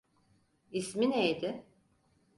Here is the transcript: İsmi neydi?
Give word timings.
İsmi 0.71 1.09
neydi? 1.11 1.63